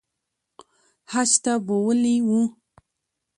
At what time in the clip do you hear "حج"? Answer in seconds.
1.11-1.31